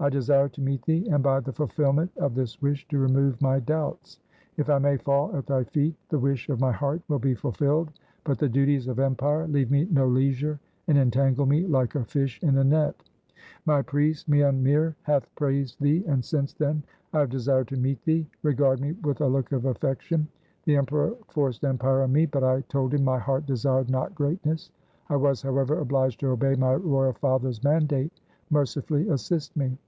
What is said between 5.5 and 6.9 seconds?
feet the wish of my